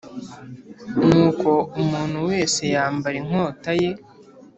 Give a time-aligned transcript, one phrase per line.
[1.05, 1.51] Nuko
[1.81, 3.91] umuntu wese yambara inkota ye